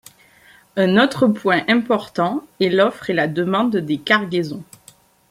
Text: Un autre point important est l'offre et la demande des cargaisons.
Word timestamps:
Un 0.77 0.97
autre 0.97 1.27
point 1.27 1.61
important 1.67 2.43
est 2.59 2.69
l'offre 2.69 3.11
et 3.11 3.13
la 3.13 3.27
demande 3.27 3.77
des 3.77 3.99
cargaisons. 3.99 4.63